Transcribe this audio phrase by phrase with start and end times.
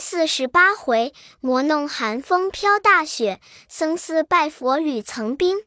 [0.00, 5.58] 四十八回，魔弄寒风飘大雪，僧思拜佛履层冰。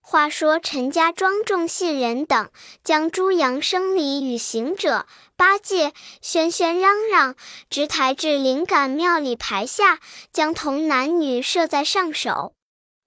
[0.00, 2.50] 话说陈家庄众信人等
[2.84, 5.06] 将猪羊生礼与行者
[5.36, 5.92] 八戒
[6.22, 7.36] 喧喧嚷嚷，
[7.68, 9.98] 直抬至灵感庙里排下，
[10.32, 12.54] 将童男女设在上首。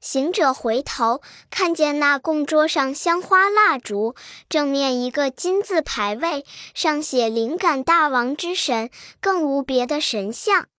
[0.01, 1.21] 行者回头
[1.51, 4.15] 看见那供桌上香花蜡烛，
[4.49, 6.43] 正面一个金字牌位，
[6.73, 8.89] 上写“灵感大王之神”，
[9.21, 10.70] 更无别的神像。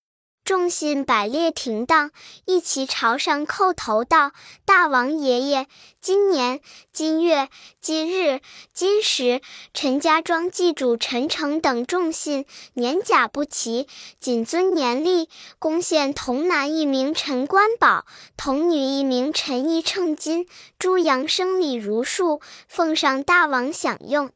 [0.44, 2.10] 众信摆列停当，
[2.46, 4.32] 一齐朝上叩头道
[4.66, 5.68] ：“大王爷爷，
[6.00, 6.60] 今年
[6.92, 7.48] 今月
[7.80, 8.40] 今日
[8.72, 9.40] 今时，
[9.72, 13.86] 陈家庄祭主陈诚等众信年甲不齐，
[14.18, 15.28] 谨遵年例，
[15.60, 18.04] 贡献童男一名陈官宝，
[18.36, 24.32] 童女一名陈义称金，猪羊生礼如数，奉上大王享用，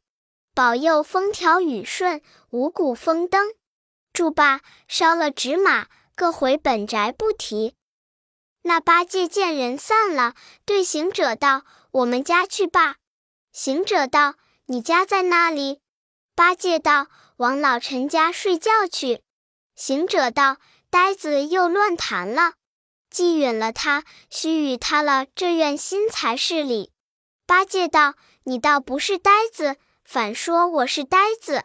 [0.55, 3.50] 保佑风调雨顺，五谷丰登。”
[4.16, 7.75] 住罢，烧了纸马，各回本宅不提。
[8.62, 12.97] 那八戒见人散了，对行者道：“我们家去罢。”
[13.53, 14.37] 行者道
[14.69, 15.83] ：“你家在哪里？”
[16.34, 19.20] 八戒道：“往老陈家睡觉去。”
[19.77, 20.56] 行者道
[20.89, 22.55] ：“呆子又乱谈了，
[23.11, 26.91] 既允了他，须与他了这愿心才是理。”
[27.44, 31.64] 八戒道：“你倒不是呆子，反说我是呆子。”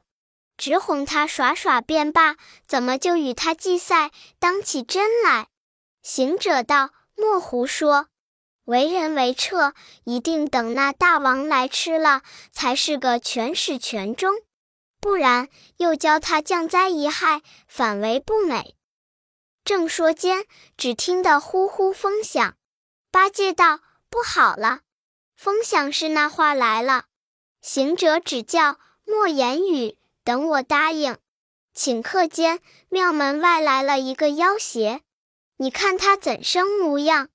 [0.61, 2.35] 直哄他耍耍便罢，
[2.67, 5.47] 怎么就与他计赛，当起真来？
[6.03, 8.09] 行者道：“莫胡说，
[8.65, 9.73] 为人为彻，
[10.03, 14.35] 一定等那大王来吃了，才是个全始全终。
[14.99, 18.75] 不然，又教他降灾遗害，反为不美。”
[19.65, 20.45] 正说间，
[20.77, 22.55] 只听得呼呼风响。
[23.09, 23.79] 八戒道
[24.11, 24.81] ：“不好了，
[25.35, 27.05] 风响是那话来了。”
[27.63, 29.97] 行者只叫莫言语。
[30.23, 31.17] 等我答应，
[31.75, 35.01] 顷刻间，庙门外来了一个妖邪。
[35.57, 37.29] 你看他怎生模样？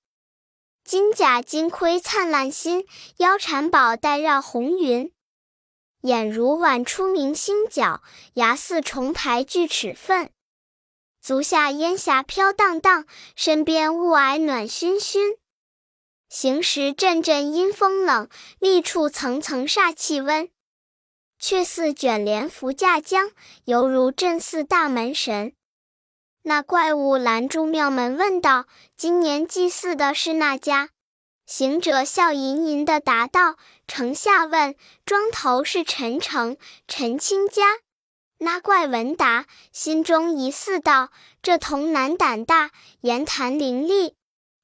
[0.85, 5.13] 金甲金盔灿烂新，腰缠宝带绕红云。
[6.03, 8.03] 眼如晚出明星角，
[8.35, 10.31] 牙似重排锯齿分。
[11.21, 15.37] 足下烟霞飘荡荡，身边雾霭暖熏熏。
[16.29, 18.29] 行时阵阵阴风冷，
[18.61, 20.49] 立处层层煞气温。
[21.39, 23.31] 却似卷帘扶架将，
[23.65, 25.53] 犹如镇寺大门神。
[26.43, 28.67] 那怪物拦住庙门，问道
[28.97, 30.91] ：“今年祭祀的是哪家？”
[31.47, 34.75] 行者笑吟吟的答道：“城下问，
[35.05, 36.57] 庄头是陈诚、
[36.89, 37.63] 陈清家。”
[38.39, 41.11] 那怪闻答，心中疑似道
[41.43, 42.71] ：“这童男胆大，
[43.01, 44.13] 言谈伶俐。”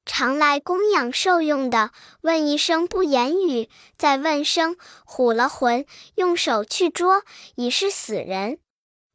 [0.05, 1.91] 常来供养受用的，
[2.21, 4.75] 问一声不言语，再问声
[5.05, 7.23] 唬了魂，用手去捉，
[7.55, 8.59] 已是死人。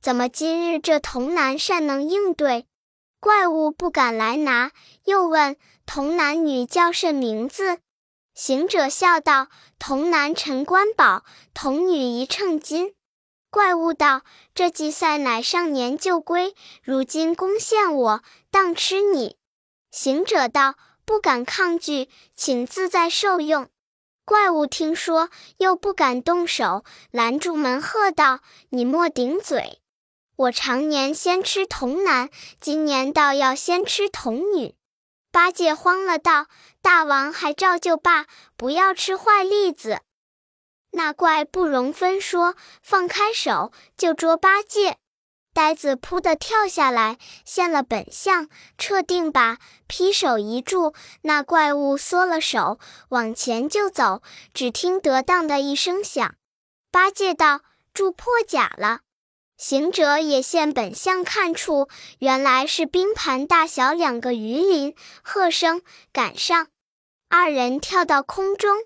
[0.00, 2.66] 怎么今日这童男善能应对？
[3.20, 4.70] 怪物不敢来拿。
[5.04, 7.78] 又问童男女叫甚名字？
[8.34, 9.48] 行者笑道
[9.80, 12.94] ：“童男陈官宝，童女一秤金。”
[13.50, 14.22] 怪物道
[14.54, 18.22] ：“这祭赛乃上年就归，如今攻陷我，
[18.52, 19.36] 当吃你。”
[19.90, 23.68] 行者道：“不敢抗拒，请自在受用。”
[24.24, 28.40] 怪物听说，又不敢动手，拦住门，喝道
[28.70, 29.80] ：“你莫顶嘴！
[30.36, 32.28] 我常年先吃童男，
[32.60, 34.74] 今年倒要先吃童女。”
[35.32, 36.46] 八戒慌了，道
[36.82, 38.26] ：“大王还照旧罢，
[38.56, 40.00] 不要吃坏栗子。”
[40.92, 44.98] 那怪不容分说，放开手就捉八戒。
[45.58, 48.48] 呆子扑的跳下来，现了本相，
[48.78, 49.58] 撤定把
[49.88, 54.22] 劈手一住，那怪物缩了手，往前就走。
[54.54, 56.36] 只听得当的一声响，
[56.92, 59.00] 八戒道：“住破甲了。”
[59.58, 61.88] 行者也现本相，看出
[62.20, 64.94] 原来是冰盘大小两个鱼鳞，
[65.24, 65.82] 喝声
[66.12, 66.68] 赶上，
[67.28, 68.78] 二人跳到空中。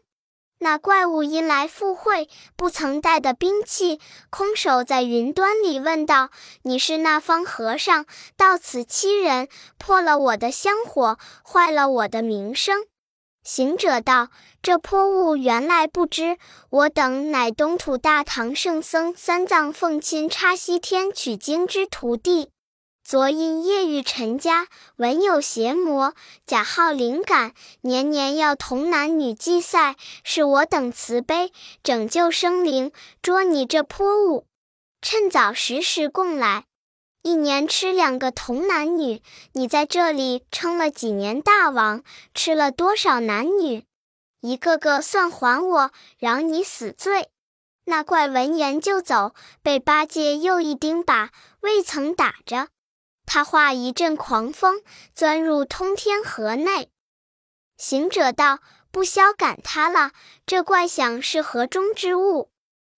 [0.62, 3.98] 那怪物因来赴会，不曾带的兵器，
[4.30, 6.30] 空手在云端里问道
[6.62, 8.06] ：“你是那方和尚，
[8.36, 12.84] 到此欺人，破了我的香火，坏了我的名声。”
[13.42, 14.28] 行者道
[14.62, 16.38] ：“这泼物原来不知，
[16.70, 22.50] 我等乃东土大唐圣僧三藏奉亲插西天取经之徒弟。”
[23.04, 26.14] 昨因夜遇陈家，闻有邪魔，
[26.46, 31.52] 假号灵感，年年要童男女祭赛，是我等慈悲，
[31.82, 34.46] 拯救生灵，捉你这泼物，
[35.02, 36.64] 趁早时时供来，
[37.22, 39.20] 一年吃两个童男女。
[39.52, 43.84] 你在这里称了几年大王，吃了多少男女？
[44.40, 47.28] 一个个算还我，饶你死罪。
[47.84, 52.68] 那怪闻言就走，被八戒又一钉耙，未曾打着。
[53.26, 54.82] 他化一阵狂风，
[55.14, 56.90] 钻入通天河内。
[57.76, 58.60] 行者道
[58.92, 60.12] ：“不消赶他了，
[60.46, 62.50] 这怪想是河中之物，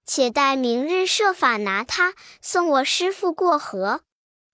[0.04, 4.02] 且待明日设法拿他，送我师傅过河。”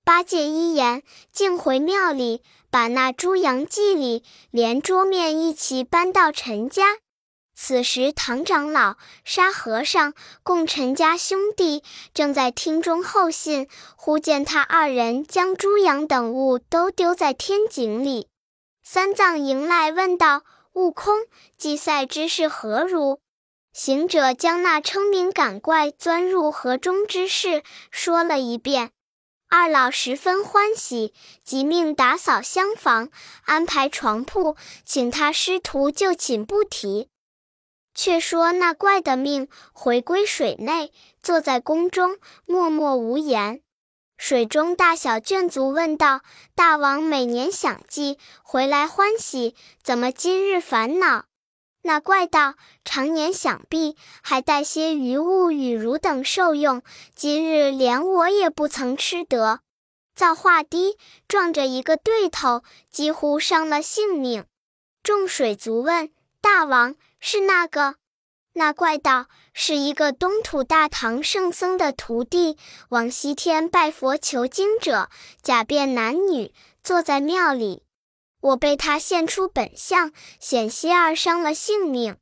[0.05, 6.99] 八戒一言，径回庙里，把那猪羊祭礼连桌面一起搬到陈家。
[7.63, 11.83] 此时，唐长老、沙和尚共陈家兄弟
[12.15, 18.29] 正在厅中候信，忽见他二人将猪羊等物都丢在天井里。
[18.83, 20.43] 三藏迎来问道
[20.73, 21.27] ：“悟空，
[21.59, 23.21] 祭赛之事何如？”
[23.75, 28.91] 行者将那称名赶怪钻入河中之事说了一遍。
[29.51, 31.13] 二老十分欢喜，
[31.45, 33.11] 即命打扫厢房，
[33.45, 37.09] 安排床铺，请他师徒就寝不提。
[37.95, 40.93] 却说那怪的命回归水内，
[41.23, 43.63] 坐在宫中，默默无言。
[44.17, 46.21] 水中大小眷族问道
[46.55, 51.25] ：“大王每年享祭回来欢喜，怎么今日烦恼？”
[51.83, 52.55] 那怪道
[52.85, 56.83] ：“常年享毕，还带些余物与汝等受用，
[57.15, 59.61] 今日连我也不曾吃得。”
[60.15, 64.45] 造化低，撞着一个对头，几乎伤了性命。
[65.03, 66.11] 众水族问
[66.43, 66.95] 大王。
[67.21, 67.97] 是那个，
[68.55, 72.57] 那怪道是一个东土大唐圣僧的徒弟，
[72.89, 75.09] 往西天拜佛求经者，
[75.43, 76.53] 假扮男女，
[76.83, 77.85] 坐在庙里。
[78.41, 82.17] 我被他现出本相，险些儿伤了性命。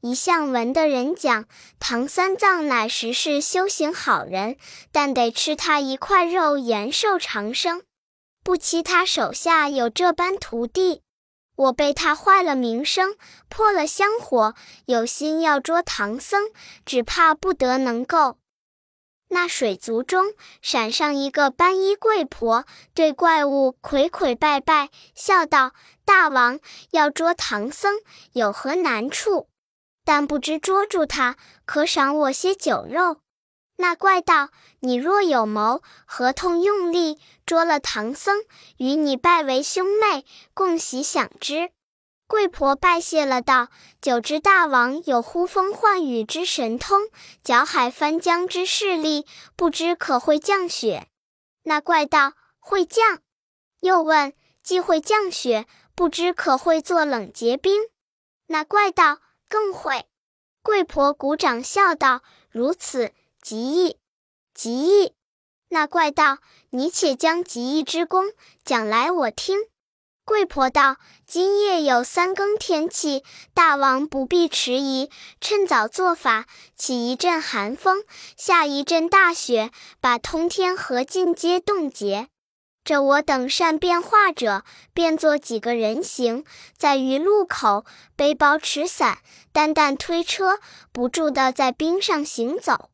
[0.00, 1.46] 一向闻的人讲，
[1.80, 4.56] 唐三藏乃实是修行好人，
[4.92, 7.82] 但得吃他一块肉，延寿长生。
[8.44, 11.02] 不期他手下有这般徒弟。
[11.56, 13.16] 我被他坏了名声，
[13.48, 14.54] 破了香火，
[14.84, 16.50] 有心要捉唐僧，
[16.84, 18.38] 只怕不得能够。
[19.28, 22.64] 那水族中闪上一个斑衣贵婆，
[22.94, 25.72] 对怪物魁魁拜拜，笑道
[26.06, 26.60] ：“大王
[26.92, 27.94] 要捉唐僧，
[28.34, 29.48] 有何难处？
[30.04, 33.22] 但不知捉住他，可赏我些酒肉。”
[33.78, 34.48] 那怪道
[34.80, 38.42] ：“你若有谋，合同用力捉了唐僧，
[38.78, 40.24] 与你拜为兄妹，
[40.54, 41.70] 共喜享之。”
[42.26, 43.68] 贵婆拜谢了，道
[44.00, 47.02] ：“久知大王有呼风唤雨之神通，
[47.44, 51.06] 搅海翻江之势力，不知可会降雪？”
[51.64, 53.20] 那怪道：“会降。”
[53.80, 54.32] 又问
[54.62, 57.82] ：“既会降雪，不知可会做冷结冰？”
[58.48, 59.18] 那怪道
[59.48, 60.06] ：“更会。”
[60.62, 63.12] 贵婆鼓掌笑道：“如此。”
[63.46, 63.96] 极意，
[64.52, 65.12] 极意。
[65.68, 66.38] 那怪道
[66.70, 68.32] ：“你且将极意之功
[68.64, 69.56] 讲来，我听。”
[70.26, 73.22] 贵婆道：“今夜有三更天气，
[73.54, 75.10] 大王不必迟疑，
[75.40, 78.02] 趁早做法，起一阵寒风，
[78.36, 79.70] 下一阵大雪，
[80.00, 82.26] 把通天河尽皆冻结。
[82.82, 86.44] 这我等善变化者，变作几个人形，
[86.76, 87.84] 在于路口，
[88.16, 89.18] 背包持伞，
[89.52, 90.58] 担担推车，
[90.90, 92.90] 不住的在冰上行走。”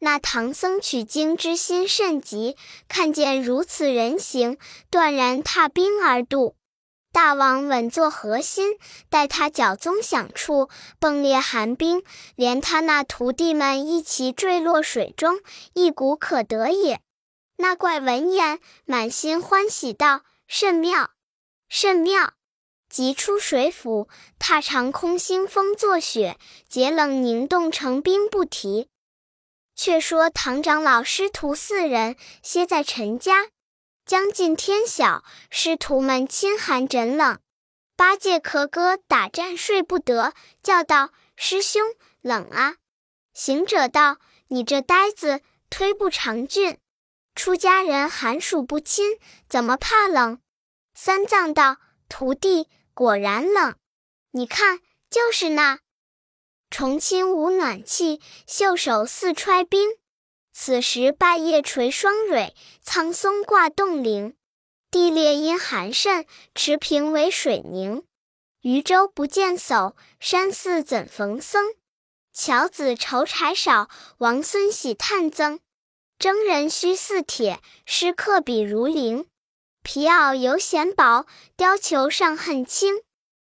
[0.00, 2.56] 那唐僧取经之心甚急，
[2.88, 4.58] 看见如此人形，
[4.90, 6.54] 断然踏冰而渡。
[7.10, 8.78] 大王稳坐河心，
[9.08, 10.68] 待他脚踪响处，
[11.00, 12.04] 迸裂寒冰，
[12.36, 15.40] 连他那徒弟们一齐坠落水中，
[15.72, 17.00] 一股可得也。
[17.56, 21.10] 那怪闻言，满心欢喜道：“甚妙，
[21.68, 22.34] 甚妙！”
[22.88, 24.08] 即出水府，
[24.38, 28.88] 踏长空兴风作雪，结冷凝冻成冰，不提。
[29.78, 33.46] 却说唐长老师徒四人歇在陈家，
[34.04, 37.38] 将近天晓，师徒们亲寒枕冷。
[37.96, 41.80] 八戒咳歌打战睡不得，叫道：“师兄，
[42.20, 42.78] 冷啊！”
[43.32, 44.18] 行者道
[44.50, 46.78] ：“你这呆子，推不长俊。
[47.36, 50.40] 出家人寒暑不侵，怎么怕冷？”
[50.92, 51.76] 三藏道
[52.10, 53.76] ：“徒弟果然冷，
[54.32, 55.78] 你看，就是那。”
[56.70, 59.90] 重亲无暖气，袖手似揣冰。
[60.52, 64.34] 此时半夜垂霜蕊，苍松挂冻铃。
[64.90, 68.04] 地裂因寒甚，池平为水凝。
[68.62, 71.74] 渔舟不见叟，山寺怎逢僧？
[72.32, 75.60] 樵子愁柴少，王孙喜炭增。
[76.18, 79.26] 征人须似铁，诗客笔如灵。
[79.82, 83.02] 皮袄犹嫌薄，貂裘尚恨轻。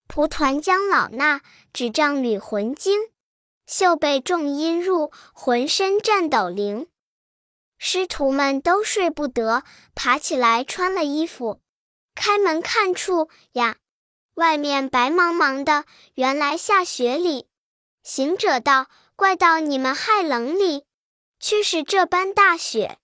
[0.07, 1.41] 蒲团将老衲，
[1.73, 3.01] 只仗履魂惊。
[3.67, 6.87] 袖被重阴入，浑身颤抖灵。
[7.79, 11.61] 师徒们都睡不得，爬起来穿了衣服，
[12.15, 13.77] 开门看处呀，
[14.35, 15.85] 外面白茫茫的，
[16.15, 17.49] 原来下雪里。
[18.03, 18.87] 行者道
[19.17, 20.85] ：“怪到你们害冷里，
[21.41, 22.99] 却是这般大雪。”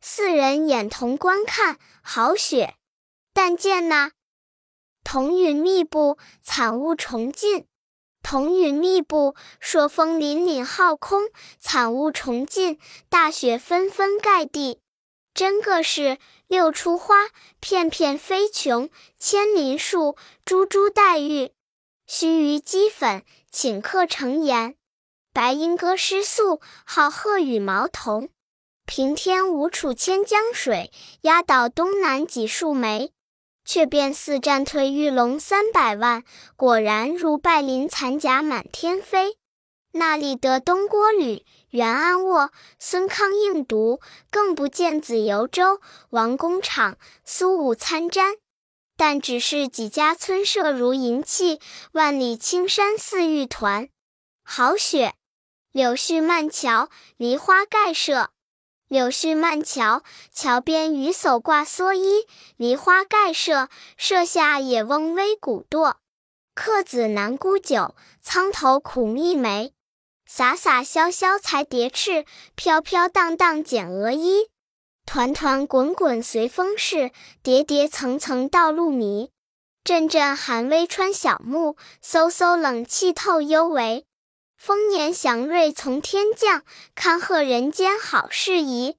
[0.00, 2.76] 四人眼同观看，好雪！
[3.32, 4.12] 但见那
[5.04, 7.66] 彤云密布，惨雾重尽。
[8.22, 11.28] 彤云密布，朔风凛凛浩空，
[11.60, 12.80] 惨雾重尽，
[13.10, 14.80] 大雪纷纷盖地。
[15.34, 16.18] 真个是
[16.48, 17.16] 六出花，
[17.60, 21.52] 片片飞琼；千林树，株株带玉。
[22.06, 24.74] 须臾积粉，顷刻成盐。
[25.32, 28.30] 白鹰歌诗素，好鹤羽毛同。
[28.86, 30.90] 平天无处千江水，
[31.22, 33.12] 压倒东南几树梅。
[33.64, 36.22] 却变似战退玉龙三百万，
[36.56, 39.38] 果然如败鳞残甲满天飞。
[39.92, 45.80] 那里得东郭吕、袁安卧、孙康应读，更不见子由周、
[46.10, 48.36] 王公场、苏武参瞻。
[48.96, 51.60] 但只是几家村舍如银器，
[51.92, 53.88] 万里青山似玉团。
[54.44, 55.14] 好雪！
[55.72, 58.30] 柳絮漫桥，梨花盖舍。
[58.94, 65.94] 柳絮漫桥，桥边渔叟挂蓑衣；梨花盖舍，舍下野翁微骨堕。
[66.54, 69.72] 客子难沽酒，苍头苦觅梅。
[70.24, 72.24] 洒洒潇潇裁蝶翅，
[72.54, 74.46] 飘飘荡荡剪鹅衣。
[75.04, 77.10] 团团滚滚随风逝，
[77.42, 79.32] 叠叠层层道路迷。
[79.82, 84.04] 阵阵寒微穿小木，飕飕冷气透幽帷。
[84.66, 88.96] 丰年祥瑞从天降，看贺人间好事宜。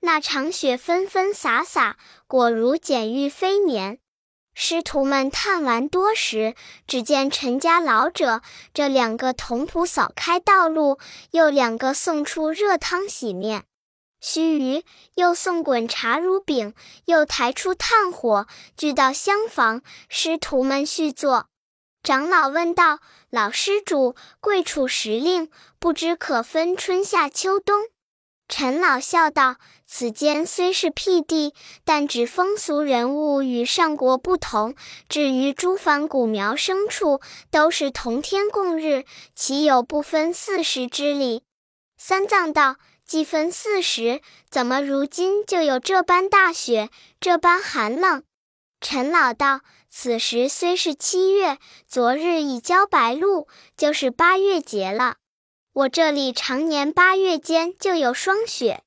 [0.00, 3.98] 那场雪纷纷洒洒，果如剪玉飞绵。
[4.54, 6.54] 师徒们叹完多时，
[6.86, 8.40] 只见陈家老者
[8.72, 10.98] 这两个童仆扫开道路，
[11.32, 13.64] 又两个送出热汤洗面。
[14.18, 14.82] 须臾，
[15.14, 16.72] 又送滚茶如饼，
[17.04, 18.46] 又抬出炭火，
[18.78, 19.82] 聚到厢房。
[20.08, 21.49] 师徒们续坐。
[22.02, 27.88] 长老问道：“老施主，贵处时令，不知可分春夏秋冬？”
[28.48, 31.52] 陈老笑道：“此间虽是僻地，
[31.84, 34.74] 但指风俗人物与上国不同。
[35.10, 39.04] 至于诸凡古苗牲畜，都是同天共日，
[39.34, 41.42] 岂有不分四时之理？”
[41.98, 46.88] 三藏道：“既分四时，怎么如今就有这般大雪，
[47.20, 48.22] 这般寒冷？”
[48.80, 49.60] 陈老道。
[49.92, 55.16] 此时虽是七月，昨日已交白露，就是八月节了。
[55.72, 58.82] 我这里常年八月间就有霜雪。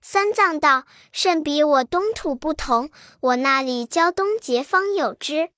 [0.00, 5.50] 三藏道：“甚比我东土不同，我那里交冬节方有之。”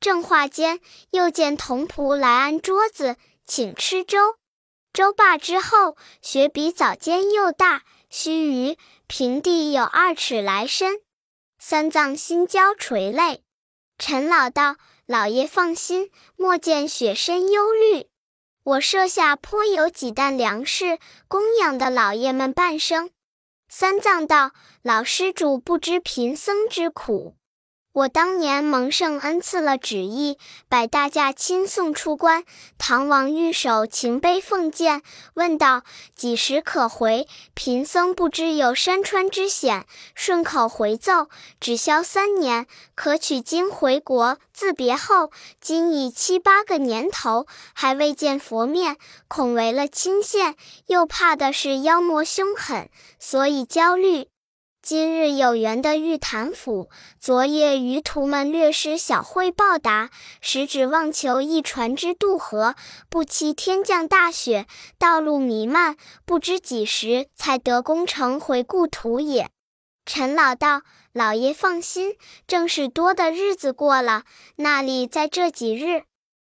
[0.00, 0.80] 正话间，
[1.10, 3.16] 又见童仆来安桌子，
[3.46, 4.36] 请吃粥。
[4.92, 11.00] 粥罢之后，雪比早间又大，须臾平地有二尺来深。
[11.58, 13.43] 三藏心焦垂泪。
[14.06, 14.76] 陈老道
[15.08, 18.06] ：“老爷放心，莫见雪深忧虑。
[18.62, 23.08] 我设下颇有几担粮食，供养的老爷们半生。”
[23.66, 24.50] 三藏道
[24.84, 27.36] ：“老施主不知贫僧之苦。”
[27.94, 30.36] 我当年蒙圣恩赐了旨意，
[30.68, 32.42] 摆大驾亲送出关。
[32.76, 35.00] 唐王御手擎杯奉见，
[35.34, 35.84] 问道
[36.16, 39.86] ：“几时可回？”贫僧不知有山川之险，
[40.16, 41.28] 顺口回奏
[41.60, 48.96] ：“只消三年，可取经回国。”自别后，今已七八个年头，还未见佛面，
[49.28, 50.56] 恐违了亲线，
[50.88, 54.33] 又怕的是妖魔凶狠，所以焦虑。
[54.86, 60.10] 今日有缘的玉潭府，昨夜渔徒们略施小惠报答，
[60.42, 62.74] 实指望求一船只渡河。
[63.08, 64.66] 不期天降大雪，
[64.98, 69.48] 道路弥漫，不知几时才得功成回故土也。
[70.04, 70.82] 陈老道
[71.14, 74.24] ：“老爷放心，正是多的日子过了，
[74.56, 76.02] 那里在这几日？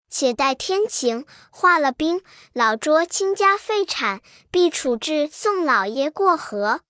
[0.10, 6.82] 且待天晴，化了冰，老拙倾家废产，必处置送老爷过河。”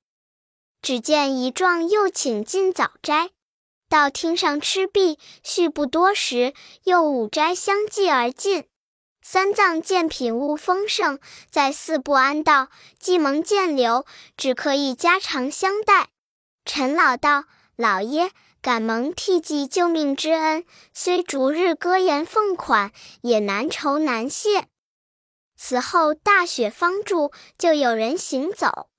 [0.84, 3.30] 只见一状又请进早斋，
[3.88, 8.66] 到厅上吃毕，续不多时，又五斋相继而进。
[9.22, 12.68] 三藏见品物丰盛，在寺不安道，
[13.00, 16.10] 既蒙见留，只可以家常相待。
[16.66, 17.46] 陈老道
[17.78, 24.68] ：“老爷，敢蒙替记救命之恩，虽逐日歌言奉款，也难酬难谢。”
[25.56, 28.90] 此后大雪方住，就有人行走。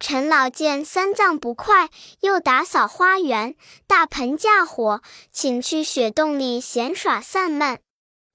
[0.00, 1.90] 陈老见三藏不快，
[2.20, 3.56] 又打扫花园，
[3.88, 5.02] 大盆架火，
[5.32, 7.80] 请去雪洞里闲耍散闷。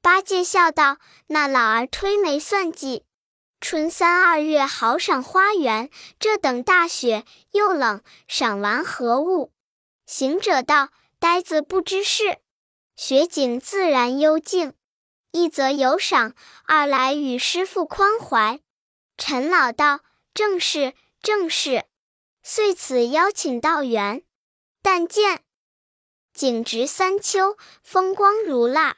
[0.02, 3.06] 八戒笑道：“那老儿推眉算计，
[3.62, 5.90] 春三二月好赏花园，
[6.20, 9.54] 这等大雪又冷，赏玩何物？”
[10.06, 12.40] 行者道：“呆子不知事，
[12.98, 14.74] 雪景自然幽静，
[15.32, 18.60] 一则有赏，二来与师傅宽怀。”
[19.18, 20.02] 陈老道
[20.36, 21.86] ：“正是。”正是，
[22.44, 24.24] 遂此邀请道远。
[24.82, 25.42] 但见
[26.34, 28.98] 景值三秋，风光如蜡；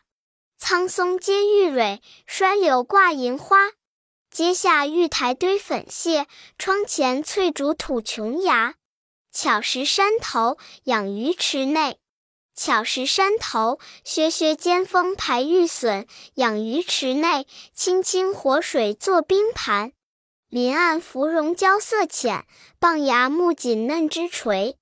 [0.58, 3.74] 苍松接玉蕊，衰柳挂银花。
[4.32, 6.26] 阶下玉台堆粉屑，
[6.58, 8.74] 窗前翠竹吐琼崖。
[9.32, 12.00] 巧石山头养鱼池内，
[12.56, 19.94] 巧石山头削削尖峰排玉笋；养鱼池内，清清活水作冰盘。
[20.56, 22.46] 林暗芙蓉娇色浅，
[22.80, 24.78] 傍崖木槿嫩枝垂。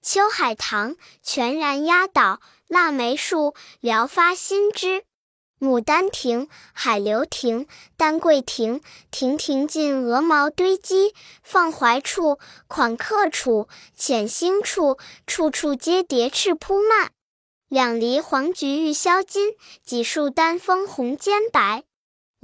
[0.00, 5.02] 秋海棠全然压倒，腊梅树聊发新枝。
[5.58, 7.66] 牡丹亭、海流亭、
[7.96, 8.80] 丹桂亭，
[9.10, 13.66] 亭亭尽鹅毛堆积，放怀处、款客处、
[13.96, 17.10] 潜心处，处处皆蝶翅铺漫。
[17.68, 21.82] 两篱黄菊玉销金，几树丹枫红兼白。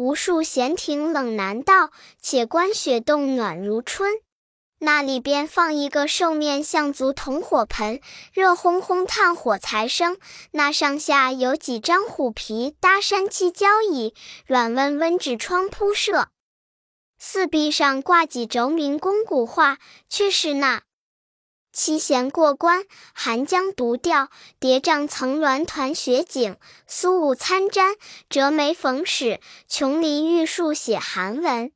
[0.03, 4.11] 无数闲庭冷难到，且观雪洞暖如春。
[4.81, 8.01] 那里边放一个兽面象足铜火盆，
[8.33, 10.19] 热烘烘炭火才生。
[10.51, 14.13] 那上下有几张虎皮搭山漆交椅，
[14.45, 16.31] 软温温纸窗铺设。
[17.17, 19.79] 四壁上挂几轴明宫古画，
[20.09, 20.83] 却是那
[21.73, 24.29] 七弦过关，寒江独钓，
[24.61, 27.97] 叠嶂层峦团雪景，苏武参毡，
[28.29, 31.73] 折梅逢史，琼林玉树写寒文。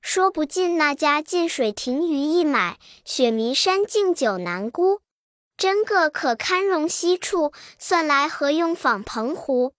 [0.00, 5.00] 说不尽那家近水亭鱼一买，雪弥山径酒难沽。
[5.56, 9.72] 真个可堪容西处，算来何用访澎湖？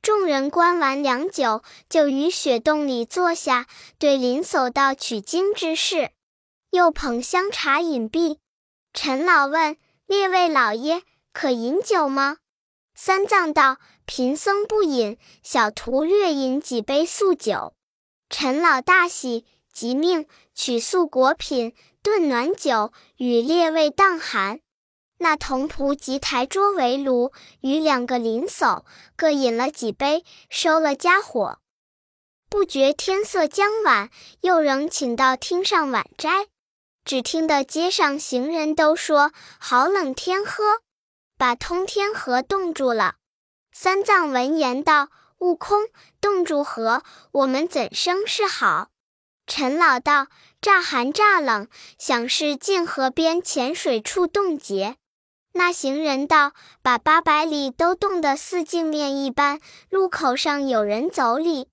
[0.00, 3.66] 众人观完良久，就于雪洞里坐下，
[3.98, 6.12] 对林叟道取经之事。
[6.70, 8.38] 又捧香茶饮毕，
[8.98, 9.76] 陈老问
[10.06, 11.02] 列位老爷
[11.34, 12.38] 可饮酒吗？
[12.94, 13.76] 三藏道：
[14.06, 17.74] 贫僧不饮，小徒略饮几杯素酒。
[18.30, 24.60] 陈老大喜，即命取素果品炖暖酒，与列位当寒。
[25.18, 28.82] 那童仆即抬桌围炉，与两个邻叟
[29.14, 31.58] 各饮了几杯，收了家伙。
[32.48, 34.08] 不觉天色将晚，
[34.40, 36.46] 又仍请到厅上晚斋。
[37.06, 40.82] 只听得街上行人都说：“好冷天喝，
[41.38, 43.14] 把通天河冻住了。”
[43.72, 45.08] 三藏闻言道。
[45.38, 45.88] 悟空，
[46.18, 48.88] 冻住河，我们怎生是好？
[49.46, 50.28] 陈老道：
[50.62, 54.96] 乍寒乍冷，想是近河边浅水处冻结。
[55.52, 61.68] 那行人道：把八百里都冻得似镜面一般，路口上有人走哩。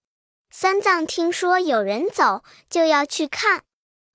[0.51, 3.63] 三藏听说有人走，就要去看。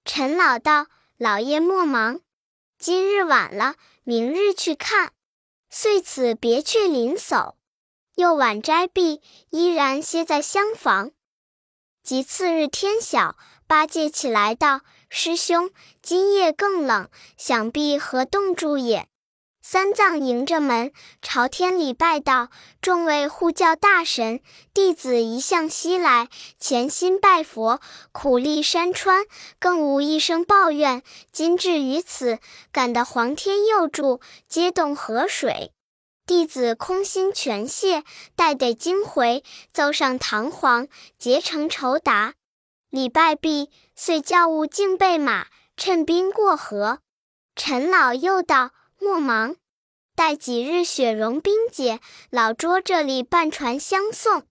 [0.05, 2.21] 陈老道：老爷莫忙，
[2.79, 5.13] 今日晚了，明日去看。
[5.69, 7.55] 遂此别去临叟。
[8.15, 11.11] 又晚斋毕，依然歇在厢房。
[12.05, 19.09] 及次日天晓，八戒起来道：“师兄，今夜更冷，想必何冻住也。”
[19.71, 22.49] 三藏迎着门，朝天礼拜道
[22.81, 24.41] ：“众位护教大神，
[24.73, 27.79] 弟子一向西来，潜心拜佛，
[28.11, 29.27] 苦历山川，
[29.61, 31.03] 更无一声抱怨。
[31.31, 32.39] 今至于此，
[32.73, 35.75] 感得皇天佑助，皆动河水。”
[36.25, 38.05] 弟子空心全谢，
[38.35, 42.33] 待得经回，奏上堂皇，结成酬答。
[42.89, 47.01] 礼拜毕，遂教务敬备马，趁兵过河。
[47.55, 49.57] 陈老又道：“莫忙，
[50.15, 54.47] 待几日雪融冰解，老捉这里办船相送。”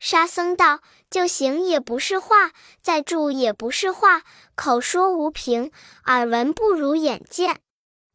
[0.00, 2.52] 沙僧道：“就行也不是话，
[2.82, 4.22] 再住也不是话，
[4.54, 5.70] 口说无凭，
[6.06, 7.60] 耳闻不如眼见。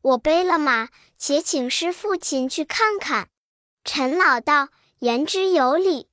[0.01, 0.89] 我背了马。”
[1.21, 3.27] 且请师父亲去看看。
[3.83, 6.07] 陈老道言之有理，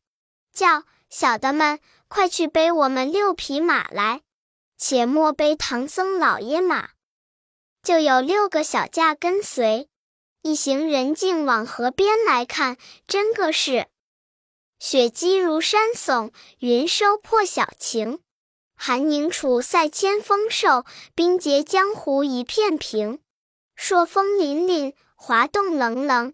[0.53, 4.23] 叫小的们快去背我们六匹马来。
[4.77, 6.89] 且莫背唐僧老爷马，
[7.87, 9.89] 就有六个小架跟随。
[10.43, 13.87] 一行人径往河边来看，真个是
[14.81, 18.19] 雪积如山耸，云收破晓晴。
[18.75, 23.21] 寒凝楚塞千峰瘦，冰结江湖一片平。
[23.77, 26.33] 朔风凛凛，华冻冷冷；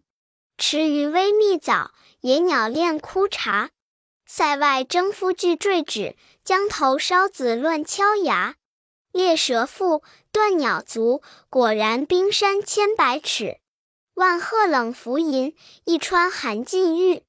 [0.57, 3.69] 池鱼微密藻，野鸟恋枯茶。
[4.25, 8.55] 塞外征夫俱坠指，江头烧子乱敲牙。
[9.13, 13.59] 猎蛇腹，断鸟足，果然冰山千百尺。
[14.15, 17.23] 万壑冷浮吟，一川寒尽玉。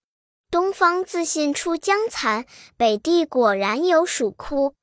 [0.50, 2.46] 东方自信出江残，
[2.78, 4.76] 北地果然有蜀窟。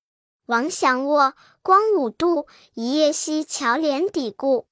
[0.44, 4.66] 王祥卧，光武度，一夜西桥连底固。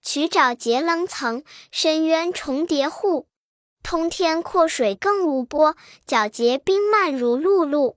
[0.00, 3.26] 曲沼结棱层，深渊重叠户。
[3.82, 7.96] 通天阔水更无波，皎洁冰漫如露露。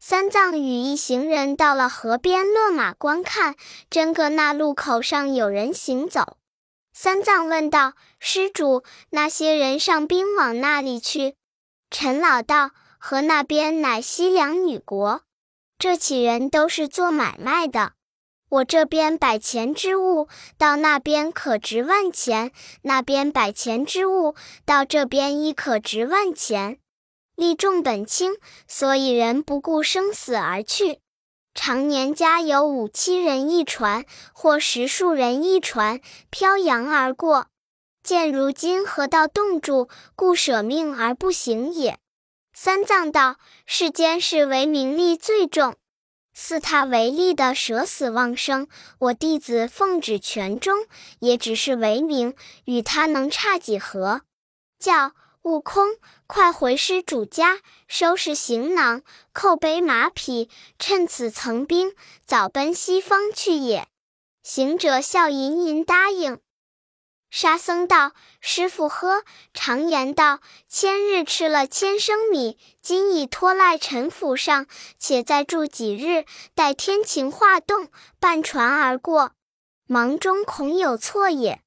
[0.00, 3.56] 三藏与一行人到了河边落马观看，
[3.90, 6.36] 真个那路口上有人行走。
[6.92, 11.34] 三藏问道：“施主，那些人上兵往那里去？”
[11.90, 15.22] 陈老道：“河那边乃西凉女国，
[15.78, 17.92] 这起人都是做买卖的。
[18.48, 22.50] 我这边百钱之物，到那边可值万钱；
[22.82, 24.34] 那边百钱之物，
[24.64, 26.78] 到这边亦可值万钱。”
[27.38, 28.32] 利重本轻，
[28.66, 30.98] 所以人不顾生死而去。
[31.54, 37.46] 常年家有五七人一船，或十数人一船，漂洋而过。
[38.02, 42.00] 见如今河道冻住，故舍命而不行也。
[42.52, 45.76] 三藏道：世间是为名利最重，
[46.34, 48.66] 似他为利的舍死忘生，
[48.98, 50.76] 我弟子奉旨全忠，
[51.20, 54.22] 也只是为名，与他能差几何？
[54.76, 55.12] 叫。
[55.48, 59.00] 悟空，快回施主家，收拾行囊，
[59.32, 61.94] 扣背马匹，趁此层冰，
[62.26, 63.88] 早奔西方去也。
[64.42, 66.38] 行者笑吟吟答应。
[67.30, 69.22] 沙僧道：“师傅呵，
[69.54, 74.66] 常言道，千日吃了千升米，今已拖赖陈府上，
[74.98, 77.88] 且再住几日，待天晴化冻，
[78.20, 79.32] 半船而过。
[79.86, 81.62] 忙中恐有错也。”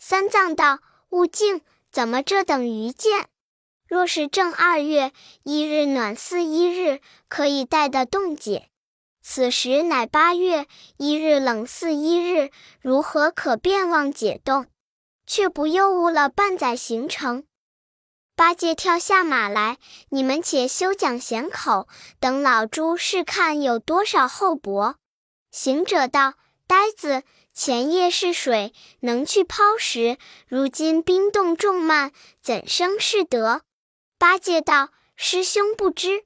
[0.00, 1.60] 三藏道：“悟净。”
[1.90, 3.28] 怎么这等愚见？
[3.88, 8.68] 若是正二月一日暖似一日，可以带得冻解；
[9.20, 12.50] 此时乃八月一日冷似一日，
[12.80, 14.66] 如何可便忘解冻？
[15.26, 17.44] 却不又误了半载行程。
[18.36, 19.78] 八戒跳下马来，
[20.10, 21.88] 你们且休讲闲口，
[22.20, 24.94] 等老猪试看有多少厚薄。
[25.50, 26.34] 行者道
[26.68, 27.24] ：“呆子。”
[27.62, 30.16] 前夜是水能去抛石，
[30.48, 33.60] 如今冰冻重慢，怎生是得？
[34.18, 36.24] 八戒道：“师兄不知，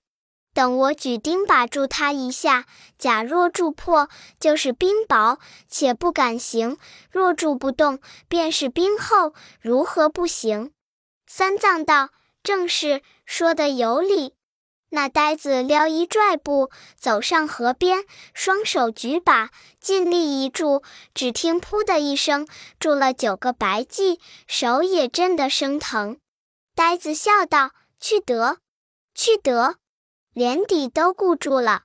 [0.52, 2.66] 等我举钉把住他一下，
[2.96, 6.76] 假若住破，就是冰薄，且不敢行；
[7.10, 10.70] 若住不动，便是冰厚，如何不行？”
[11.26, 12.10] 三藏道
[12.44, 14.34] ：“正是，说的有理。”
[14.94, 22.46] 那呆子撩衣拽步走上河边，双手举把，尽力一住，只听“噗”的一声，
[22.78, 26.18] 住了九个白髻，手也震得生疼。
[26.76, 28.58] 呆子笑道：“去得，
[29.16, 29.78] 去得，
[30.32, 31.82] 连底都固住了。”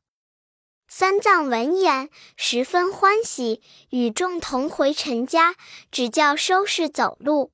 [0.87, 5.55] 三藏闻言十分欢喜，与众同回陈家，
[5.91, 7.51] 只叫收拾走路。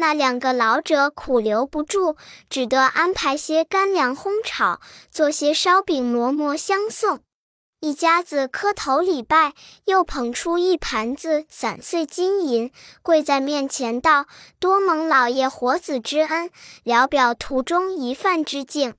[0.00, 2.16] 那两个老者苦留不住，
[2.48, 4.80] 只得安排些干粮烘炒，
[5.10, 7.18] 做些烧饼馍馍相送。
[7.80, 9.54] 一家子磕头礼拜，
[9.86, 12.70] 又捧出一盘子散碎金银，
[13.02, 14.26] 跪在面前道
[14.60, 16.50] ：“多蒙老爷活子之恩，
[16.84, 18.94] 聊表途中一饭之敬。”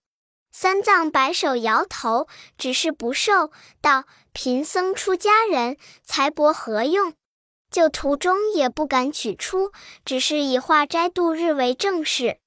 [0.51, 7.13] 三藏摆手摇头，只是不受，道：“贫僧出家人，财帛何用？”
[7.71, 9.71] 就途中也不敢取出，
[10.03, 12.37] 只是以化斋度日为正事，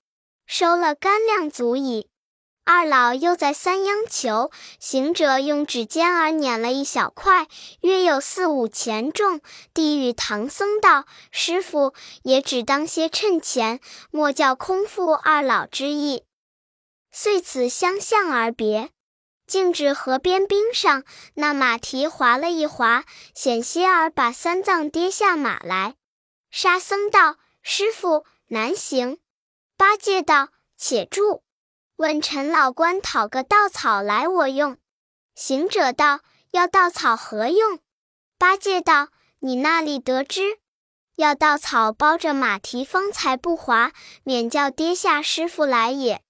[0.46, 2.08] 收了干粮足矣。
[2.64, 7.48] 二老又在三央求行者用指尖儿捻了一小块，
[7.80, 9.40] 约有四五钱重，
[9.74, 13.80] 递与唐僧道：“师傅也只当些趁钱，
[14.12, 16.22] 莫叫空负二老之意。”
[17.10, 18.90] 遂此相向而别。
[19.52, 25.96] 径至河边冰上，那马蹄滑了一滑，险些儿把三藏跌下马来。
[26.50, 29.18] 沙僧道：“师傅难行。”
[29.76, 31.42] 八戒道：“且住，
[31.96, 34.78] 问陈老官讨个稻草来，我用。”
[35.36, 36.20] 行者道
[36.52, 37.78] ：“要稻草何用？”
[38.38, 39.08] 八戒道
[39.40, 40.60] ：“你那里得知？
[41.16, 43.92] 要稻草包着马蹄，方才不滑，
[44.24, 46.22] 免叫跌下师傅来也。”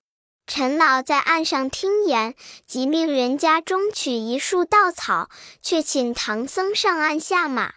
[0.47, 2.35] 陈老在岸上听言，
[2.67, 5.31] 即命人家中取一束稻草，
[5.63, 7.75] 却请唐僧上岸下马。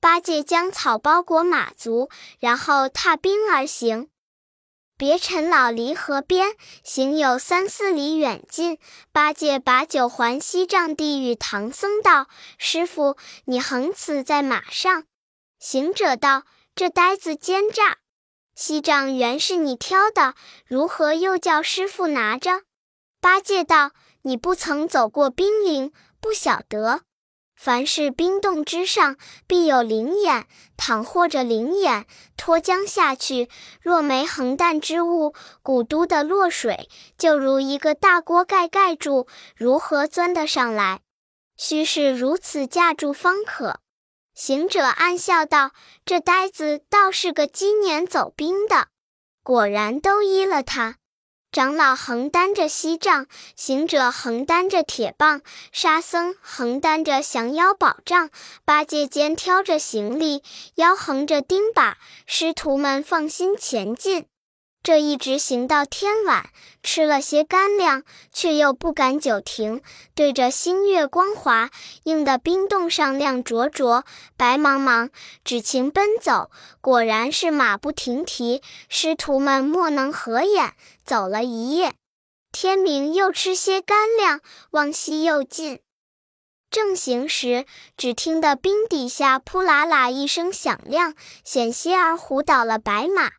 [0.00, 4.08] 八戒将草包裹马足，然后踏冰而行。
[4.96, 8.78] 别陈老离河边，行有三四里远近。
[9.12, 12.26] 八戒把酒还锡杖递与唐僧道
[12.58, 15.04] ：“师傅，你横此在马上。”
[15.60, 16.44] 行者道
[16.74, 17.98] ：“这呆子奸诈。”
[18.58, 20.34] 锡杖原是你挑的，
[20.66, 22.62] 如何又叫师傅拿着？
[23.20, 23.92] 八戒道
[24.22, 27.02] ：“你不曾走过冰岭，不晓得。
[27.54, 29.16] 凡是冰冻之上，
[29.46, 30.48] 必有灵眼。
[30.76, 33.48] 倘或者灵眼脱浆下去，
[33.80, 41.02] 若没横担之物，古都的落水，就如一个大锅盖盖住，如何钻得上来？
[41.56, 43.78] 须是如此架住方可。”
[44.38, 45.72] 行者暗笑道
[46.06, 48.86] ：“这呆子倒是个今年走兵的，
[49.42, 50.94] 果然都依了他。”
[51.50, 58.30] 长老横担着锡杖，行者横担着铁棒，沙僧横担着降妖宝杖，
[58.64, 60.44] 八戒肩挑着行李，
[60.76, 64.26] 腰横着钉耙，师徒们放心前进。
[64.82, 66.48] 这一直行到天晚，
[66.82, 69.82] 吃了些干粮，却又不敢久停。
[70.14, 71.70] 对着星月光华
[72.04, 74.04] 映的冰洞上亮灼灼、
[74.38, 75.10] 白茫茫，
[75.44, 78.62] 只情奔走，果然是马不停蹄。
[78.88, 80.72] 师徒们莫能合眼，
[81.04, 81.92] 走了一夜，
[82.50, 85.80] 天明又吃些干粮，往西又进。
[86.70, 91.14] 正行时，只听得冰底下扑啦啦一声响亮，
[91.44, 93.32] 险些儿唬倒了白马。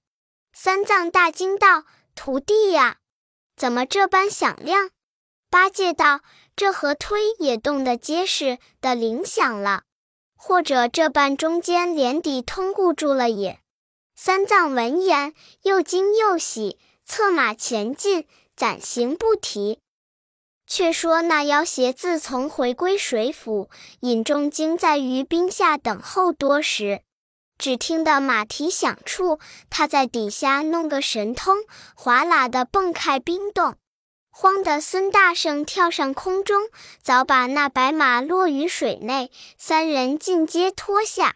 [0.61, 2.97] 三藏大惊道：“徒弟呀，
[3.55, 4.89] 怎么这般响亮？”
[5.49, 6.19] 八戒道
[6.53, 9.83] ：“这河推也动得结实的铃响了，
[10.35, 13.61] 或者这般中间连底通固住了也。”
[14.17, 19.79] 三藏闻言，又惊又喜，策马前进，暂行不提。
[20.67, 23.69] 却说那妖邪自从回归水府，
[24.01, 27.01] 引众精在于冰下等候多时。
[27.59, 29.37] 只听得马蹄响处，
[29.69, 31.57] 他在底下弄个神通，
[31.93, 33.75] 哗啦的蹦开冰洞，
[34.31, 36.69] 慌得孙大圣跳上空中，
[37.01, 41.35] 早把那白马落于水内，三人尽皆脱下。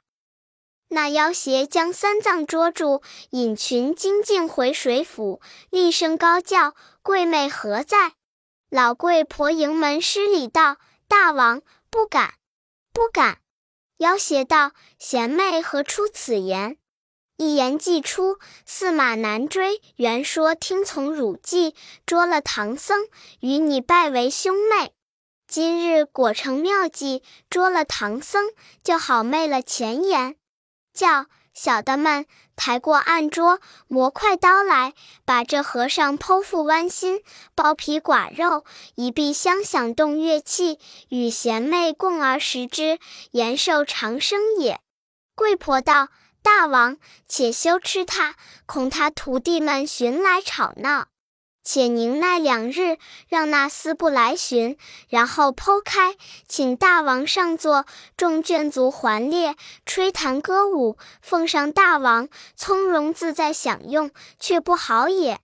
[0.87, 8.13] 那妖邪将三藏捉住，引群精进回水府，厉声高叫：“贵妹何在？”
[8.71, 10.77] 老贵婆迎门施礼道
[11.09, 12.35] ：“大王不敢，
[12.93, 13.39] 不敢。”
[13.97, 16.77] 要挟道：“贤妹何出此言？
[17.37, 19.81] 一言既出，驷马难追。
[19.95, 21.75] 原说听从汝计，
[22.05, 23.07] 捉了唐僧，
[23.39, 24.93] 与你拜为兄妹。
[25.47, 28.51] 今日果成妙计，捉了唐僧，
[28.83, 30.35] 就好昧了前言。
[30.93, 34.93] 叫。”小的们，抬过案桌，磨快刀来，
[35.25, 37.21] 把这和尚剖腹剜心，
[37.55, 38.63] 剥皮剐肉，
[38.95, 42.99] 一臂相响动乐器，与贤妹共而食之，
[43.31, 44.79] 延寿长生也。
[45.35, 46.09] 贵婆道
[46.43, 48.35] ：“大王，且休吃他，
[48.65, 51.07] 恐他徒弟们寻来吵闹。”
[51.63, 52.97] 且宁耐两日，
[53.29, 56.15] 让那厮不来寻，然后剖开，
[56.47, 57.85] 请大王上座，
[58.17, 65.39] 众眷族环列，吹弹歌舞，奉上大王，从容自在享用，却不好也。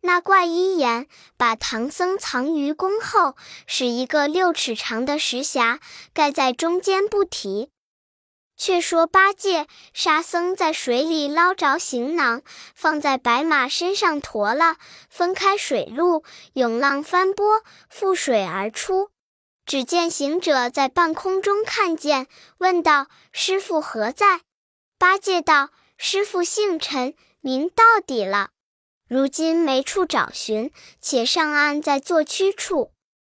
[0.00, 3.34] 那怪医言，把唐僧藏于宫后，
[3.66, 5.80] 使一个六尺长的石匣
[6.14, 7.70] 盖在中间，不提。
[8.58, 12.42] 却说八戒、沙僧在水里捞着行囊，
[12.74, 14.76] 放在白马身上驮了，
[15.08, 19.10] 分开水路，涌浪翻波，覆水而出。
[19.64, 22.26] 只见行者在半空中看见，
[22.58, 24.40] 问道：“师傅何在？”
[24.98, 28.50] 八戒道：“师傅姓陈，名到底了，
[29.08, 32.92] 如今没处找寻，且上岸在坐驱处。”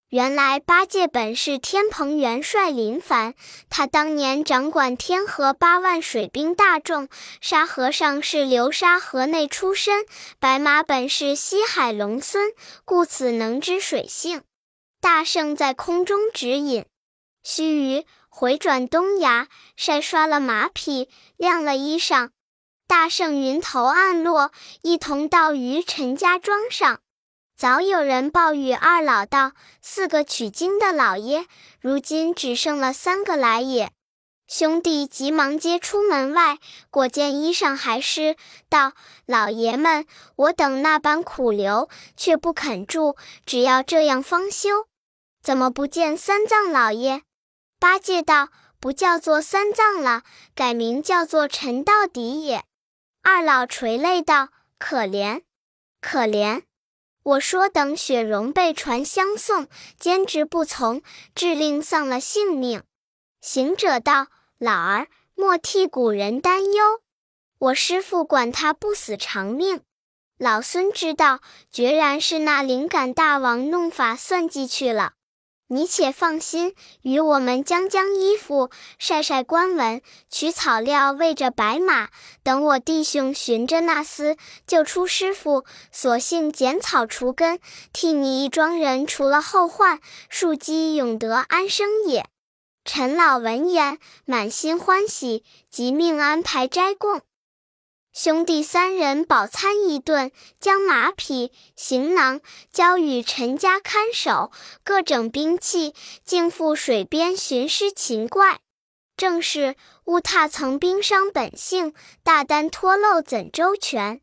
[0.09, 3.35] 原来八戒本是天蓬元帅林凡，
[3.69, 7.07] 他当年掌管天河八万水兵大众。
[7.41, 10.07] 沙和尚是流沙河内出身，
[10.39, 12.51] 白马本是西海龙孙，
[12.85, 14.41] 故此能知水性。
[14.99, 16.85] 大圣在空中指引，
[17.43, 22.31] 须臾回转东崖，晒刷了马匹，晾了衣裳。
[22.87, 26.99] 大圣云头暗落，一同到于陈家庄上。
[27.59, 29.51] 早有人报与二老道
[29.83, 31.45] ：“四个取经的老爷，
[31.81, 33.91] 如今只剩了三个来也。”
[34.47, 36.57] 兄弟急忙接出门外，
[36.89, 38.37] 果见衣裳还湿，
[38.69, 38.93] 道
[39.27, 40.05] ：“老爷们，
[40.37, 44.87] 我等那般苦留，却不肯住，只要这样方休。
[45.43, 47.23] 怎么不见三藏老爷？”
[47.77, 48.47] 八戒道
[48.79, 50.23] ：“不叫做三藏了，
[50.55, 52.63] 改名叫做陈到底也。”
[53.21, 54.47] 二老垂泪道
[54.79, 55.41] ：“可怜，
[55.99, 56.61] 可怜。”
[57.23, 59.67] 我说：“等雪融被传相送，
[59.99, 61.01] 坚持不从，
[61.35, 62.83] 致令丧了性命。”
[63.41, 64.27] 行者道
[64.57, 67.01] ：“老儿莫替古人担忧，
[67.59, 69.81] 我师父管他不死长命。
[70.37, 75.13] 老孙知道，决然是那灵感大王弄法算计去了。”
[75.71, 82.09] 你且放心，与我们将将衣服，晒晒官文，取草料喂着白马。
[82.41, 87.59] 等我弟兄寻着那厮，救出师傅，索性剪草除根，
[87.93, 92.25] 替你一庄人除了后患，庶几永得安生也。
[92.83, 97.21] 陈老闻言，满心欢喜，即命安排斋供。
[98.21, 104.51] 兄弟三人饱餐一顿，将马匹、行囊交与陈家看守，
[104.83, 105.93] 各整兵器，
[106.25, 108.59] 径赴水边寻尸擒怪。
[109.15, 114.19] 正是误踏曾冰伤本性，大丹脱漏怎周全？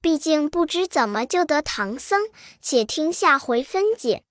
[0.00, 2.22] 毕竟不知怎么救得唐僧，
[2.62, 4.22] 且听下回分解。